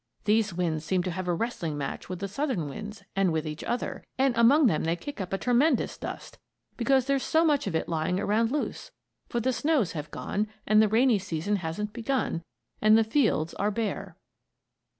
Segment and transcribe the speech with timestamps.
[0.23, 3.63] These winds seem to have a wrestling match with the southern winds and with each
[3.63, 6.39] other, and among them they kick up a tremendous dust,
[6.75, 8.89] because there's so much of it lying around loose;
[9.29, 12.41] for the snows have gone, and the rainy season hasn't begun,
[12.81, 14.17] and the fields are bare.